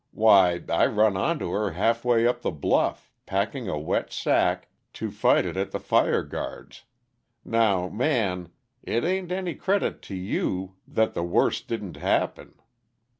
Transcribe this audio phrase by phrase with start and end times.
[0.09, 5.11] Why, I run onto her half way up the bluff, packing a wet sack, to
[5.11, 6.85] fight it at the fire guards
[7.45, 8.49] I Now, Man,
[8.81, 12.55] it ain't any credit to, you that the worst didn't happen.